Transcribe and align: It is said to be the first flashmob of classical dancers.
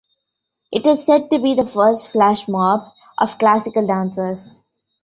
It 0.71 0.87
is 0.87 1.03
said 1.03 1.29
to 1.29 1.37
be 1.37 1.53
the 1.53 1.63
first 1.63 2.07
flashmob 2.11 2.91
of 3.19 3.37
classical 3.37 3.85
dancers. 3.85 4.63